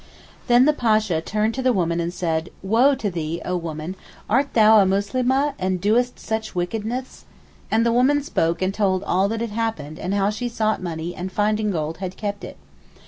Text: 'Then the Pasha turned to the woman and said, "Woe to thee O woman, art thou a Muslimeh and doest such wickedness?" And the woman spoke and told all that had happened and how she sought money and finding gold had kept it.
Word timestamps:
'Then 0.47 0.65
the 0.65 0.73
Pasha 0.73 1.21
turned 1.21 1.53
to 1.53 1.61
the 1.61 1.71
woman 1.71 1.99
and 1.99 2.11
said, 2.11 2.49
"Woe 2.63 2.95
to 2.95 3.11
thee 3.11 3.39
O 3.45 3.55
woman, 3.55 3.95
art 4.27 4.53
thou 4.55 4.79
a 4.79 4.83
Muslimeh 4.83 5.53
and 5.59 5.79
doest 5.79 6.17
such 6.17 6.55
wickedness?" 6.55 7.25
And 7.69 7.85
the 7.85 7.93
woman 7.93 8.23
spoke 8.23 8.63
and 8.63 8.73
told 8.73 9.03
all 9.03 9.29
that 9.29 9.41
had 9.41 9.51
happened 9.51 9.99
and 9.99 10.15
how 10.15 10.31
she 10.31 10.49
sought 10.49 10.81
money 10.81 11.13
and 11.13 11.31
finding 11.31 11.69
gold 11.69 11.97
had 11.99 12.17
kept 12.17 12.43
it. 12.43 12.57